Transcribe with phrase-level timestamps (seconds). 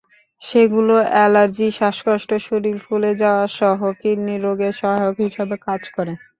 [0.41, 6.13] সেগুলো অ্যালার্জি, শ্বাসকষ্ট, শরীর ফুলে যাওয়াসহ কিডনির রোগের সহায়ক হিসেবে কাজ করে।